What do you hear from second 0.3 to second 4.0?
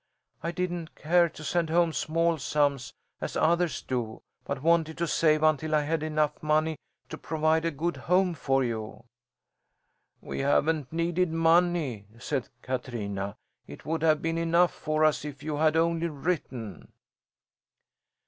"I didn't care to send home small sums, as others